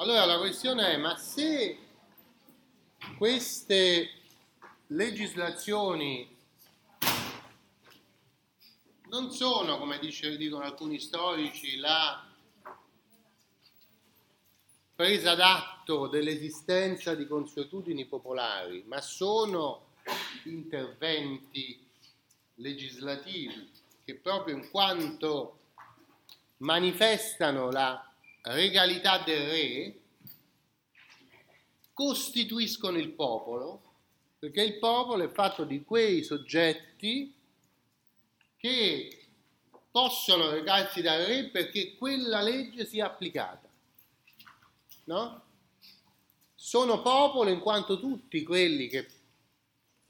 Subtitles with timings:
[0.00, 1.76] Allora la questione è, ma se
[3.16, 4.10] queste
[4.86, 6.36] legislazioni
[9.08, 12.24] non sono, come dice, dicono alcuni storici, la
[14.94, 19.94] presa d'atto dell'esistenza di consuetudini popolari, ma sono
[20.44, 21.84] interventi
[22.54, 23.68] legislativi
[24.04, 25.58] che proprio in quanto
[26.58, 28.07] manifestano la
[28.52, 30.00] regalità del re,
[31.92, 33.82] costituiscono il popolo,
[34.38, 37.34] perché il popolo è fatto di quei soggetti
[38.56, 39.26] che
[39.90, 43.68] possono recarsi dal re perché quella legge sia applicata
[45.08, 45.42] no?
[46.54, 49.06] Sono popolo in quanto tutti quelli che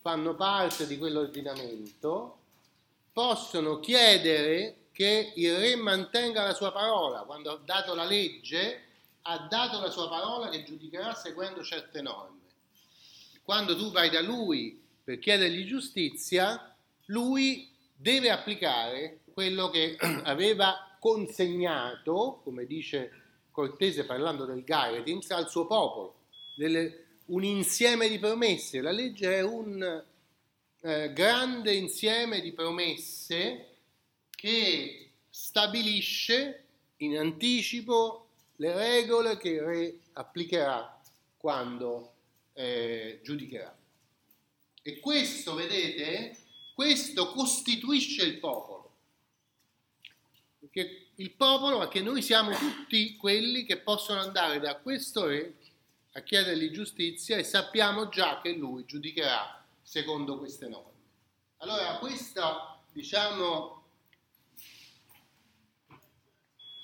[0.01, 2.37] fanno parte di quell'ordinamento
[3.13, 7.21] possono chiedere che il re mantenga la sua parola.
[7.21, 8.83] Quando ha dato la legge,
[9.23, 12.41] ha dato la sua parola che giudicherà seguendo certe norme.
[13.45, 16.75] Quando tu vai da lui per chiedergli giustizia,
[17.07, 23.13] lui deve applicare quello che aveva consegnato, come dice
[23.53, 26.23] Cortese parlando del Gaetins al suo popolo,
[26.57, 28.81] delle, un insieme di promesse.
[28.81, 30.05] La legge è un
[30.81, 33.68] eh, grande insieme di promesse
[34.39, 36.65] che stabilisce
[36.99, 41.01] in anticipo le regole che il re applicherà
[41.37, 42.13] quando
[42.53, 43.77] eh, giudicherà.
[44.81, 46.37] E questo, vedete,
[46.73, 48.93] questo costituisce il popolo.
[50.61, 55.57] Perché il popolo, ma che noi siamo tutti quelli che possono andare da questo re
[56.13, 60.93] a chiedergli giustizia e sappiamo già che lui giudicherà secondo queste norme.
[61.57, 63.78] Allora questa, diciamo,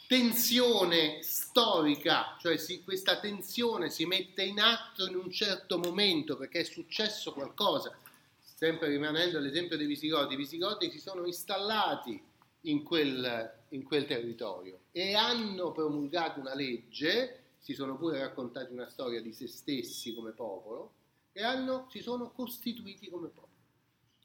[0.06, 6.60] tensione storica, cioè si, questa tensione si mette in atto in un certo momento perché
[6.60, 7.96] è successo qualcosa,
[8.42, 12.22] sempre rimanendo all'esempio dei Visigoti, i Visigoti si sono installati
[12.62, 18.88] in quel, in quel territorio e hanno promulgato una legge, si sono pure raccontati una
[18.88, 20.92] storia di se stessi come popolo
[21.32, 23.52] e hanno, si sono costituiti come popolo.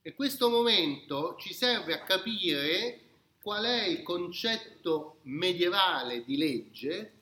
[0.01, 3.09] E questo momento ci serve a capire
[3.41, 7.13] qual è il concetto medievale di legge,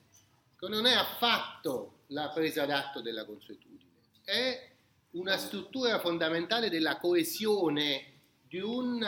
[0.58, 3.92] che non è affatto la presa d'atto della consuetudine,
[4.24, 4.72] è
[5.12, 8.14] una struttura fondamentale della coesione
[8.48, 9.06] di un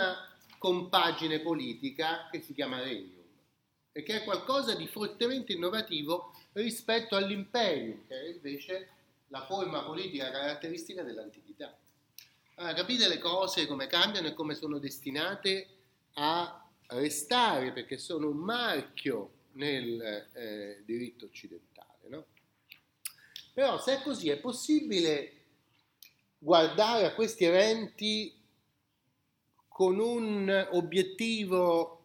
[0.57, 3.17] compagine politica che si chiama regnum
[3.91, 8.89] e che è qualcosa di fortemente innovativo rispetto all'imperium, che è invece
[9.27, 11.75] la forma politica caratteristica dell'antichità.
[12.55, 15.67] Allora, capite le cose come cambiano e come sono destinate
[16.13, 22.07] a restare, perché sono un marchio nel eh, diritto occidentale.
[22.07, 22.25] No?
[23.53, 25.33] Però se è così, è possibile
[26.37, 28.33] guardare a questi eventi
[29.67, 32.03] con un obiettivo,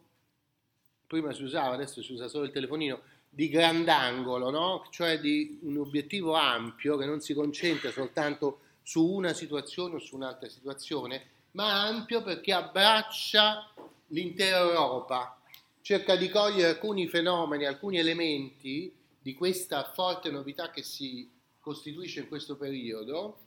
[1.07, 4.87] prima si usava, adesso si usa solo il telefonino, di grandangolo, no?
[4.91, 10.15] cioè di un obiettivo ampio che non si concentra soltanto su una situazione o su
[10.15, 13.73] un'altra situazione, ma ampio perché abbraccia
[14.07, 15.39] l'intera Europa,
[15.81, 21.29] cerca di cogliere alcuni fenomeni, alcuni elementi di questa forte novità che si
[21.59, 23.39] costituisce in questo periodo,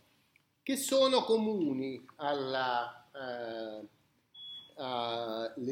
[0.62, 3.96] che sono comuni alla, eh,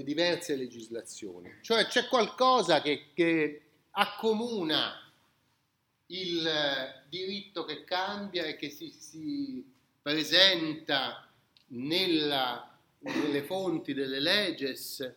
[0.02, 1.58] diverse legislazioni.
[1.62, 5.06] Cioè c'è qualcosa che, che accomuna
[6.06, 6.48] il
[7.08, 11.28] diritto che cambia e che si, si presenta
[11.68, 12.75] nella,
[13.14, 15.14] nelle fonti delle legges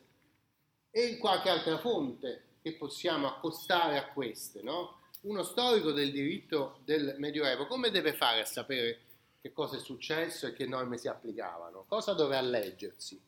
[0.92, 4.62] e in qualche altra fonte che possiamo accostare a queste.
[4.62, 5.02] No?
[5.22, 9.00] Uno storico del diritto del Medioevo come deve fare a sapere
[9.42, 11.86] che cosa è successo e che norme si applicavano?
[11.88, 13.20] Cosa dovrà leggersi?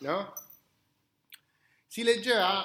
[0.00, 0.32] no?
[1.86, 2.64] Si leggerà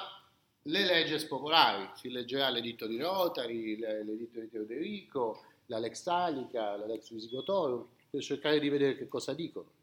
[0.62, 6.86] le leggi popolari, si leggerà l'editto di Rotary, l'editto di Teoderico, la Lex Talica, la
[6.86, 9.74] Lex Visigotorum, per cercare di vedere che cosa dicono.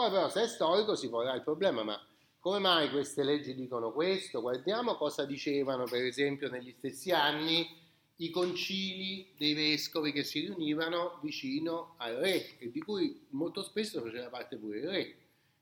[0.00, 2.02] Poi però se è storico si porrà il problema, ma
[2.38, 4.40] come mai queste leggi dicono questo?
[4.40, 7.68] Guardiamo cosa dicevano per esempio negli stessi anni
[8.16, 14.00] i concili dei vescovi che si riunivano vicino al re e di cui molto spesso
[14.00, 15.16] faceva parte pure il re.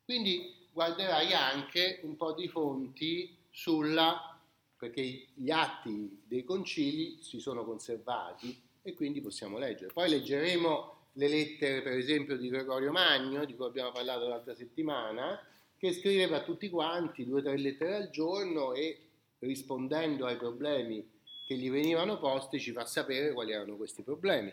[0.05, 4.39] Quindi guarderai anche un po' di fonti sulla,
[4.77, 9.93] perché gli atti dei concili si sono conservati e quindi possiamo leggere.
[9.93, 15.39] Poi leggeremo le lettere, per esempio, di Gregorio Magno, di cui abbiamo parlato l'altra settimana,
[15.77, 19.01] che scriveva a tutti quanti due o tre lettere al giorno e
[19.41, 21.05] rispondendo ai problemi
[21.47, 24.53] che gli venivano posti ci fa sapere quali erano questi problemi.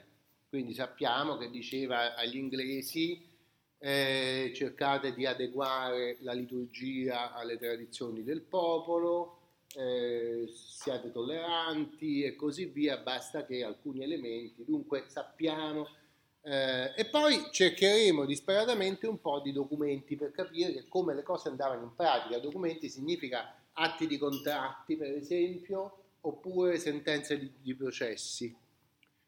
[0.49, 3.23] Quindi sappiamo che diceva agli inglesi
[3.77, 9.39] eh, cercate di adeguare la liturgia alle tradizioni del popolo,
[9.75, 15.87] eh, siate tolleranti e così via, basta che alcuni elementi, dunque sappiamo.
[16.47, 21.85] Eh, e poi cercheremo disperatamente un po' di documenti per capire come le cose andavano
[21.85, 22.37] in pratica.
[22.37, 28.55] Documenti significa atti di contratti, per esempio, oppure sentenze di, di processi.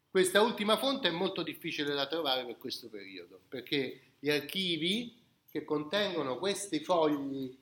[0.08, 5.64] Questa ultima fonte è molto difficile da trovare per questo periodo, perché gli archivi che
[5.64, 7.56] contengono questi fogli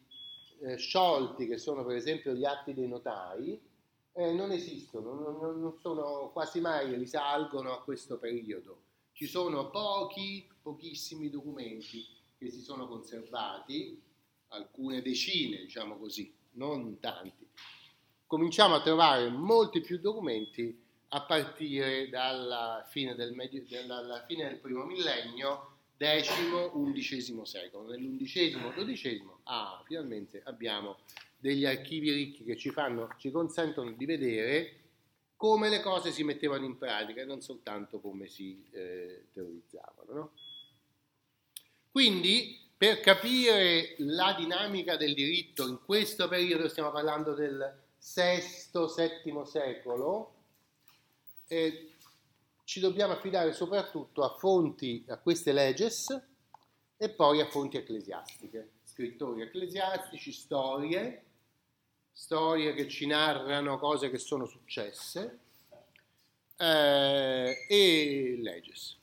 [0.61, 3.59] eh, sciolti, che sono per esempio gli atti dei notai,
[4.13, 8.83] eh, non esistono, non, non, sono quasi mai, risalgono a questo periodo.
[9.17, 13.99] Ci sono pochi, pochissimi documenti che si sono conservati,
[14.49, 17.49] alcune decine, diciamo così, non tanti.
[18.27, 20.79] Cominciamo a trovare molti più documenti
[21.09, 27.89] a partire dalla fine del, medio, dalla fine del primo millennio X-XI secolo.
[27.89, 30.99] Nell'undicesimo, dodicesimo, ah, finalmente abbiamo
[31.39, 34.86] degli archivi ricchi che ci, fanno, ci consentono di vedere
[35.47, 40.13] come le cose si mettevano in pratica e non soltanto come si eh, teorizzavano.
[40.13, 40.33] No?
[41.89, 47.75] Quindi, per capire la dinamica del diritto in questo periodo, stiamo parlando del
[48.13, 50.35] VI-VII secolo,
[51.47, 51.93] eh,
[52.65, 56.09] ci dobbiamo affidare soprattutto a fonti, a queste leges
[56.97, 61.26] e poi a fonti ecclesiastiche, scrittori ecclesiastici, storie,
[62.17, 65.39] storie che ci narrano cose che sono successe
[66.57, 68.97] eh, e leges.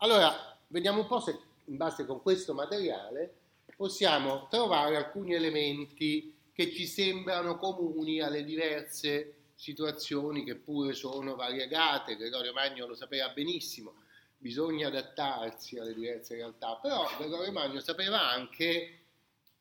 [0.00, 3.34] Allora, vediamo un po' se in base con questo materiale
[3.74, 12.16] possiamo trovare alcuni elementi che ci sembrano comuni alle diverse situazioni che pure sono variegate,
[12.16, 13.94] Gregorio Magno lo sapeva benissimo,
[14.36, 18.98] bisogna adattarsi alle diverse realtà, però Gregorio Magno sapeva anche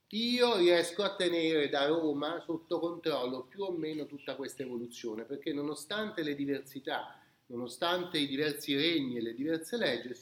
[0.09, 5.53] io riesco a tenere da Roma sotto controllo più o meno tutta questa evoluzione, perché
[5.53, 10.13] nonostante le diversità, nonostante i diversi regni e le diverse leggi,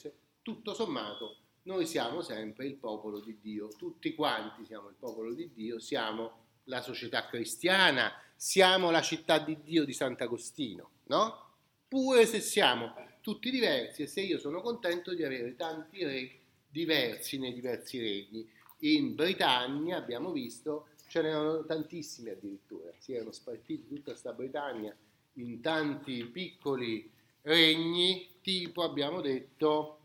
[0.41, 5.51] tutto sommato noi siamo sempre il popolo di Dio, tutti quanti siamo il popolo di
[5.51, 11.53] Dio, siamo la società cristiana, siamo la città di Dio di Sant'Agostino, no?
[11.88, 17.39] Pure se siamo tutti diversi e se io sono contento di avere tanti re diversi
[17.39, 18.47] nei diversi regni.
[18.85, 24.95] In Britannia abbiamo visto ce n'erano tantissimi addirittura, si erano spartiti tutta questa Britannia
[25.33, 27.11] in tanti piccoli
[27.41, 29.99] regni, tipo abbiamo detto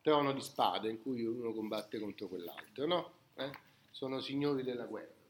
[0.00, 3.12] trono di spade in cui uno combatte contro quell'altro, no?
[3.34, 3.50] Eh?
[3.90, 5.21] Sono signori della guerra.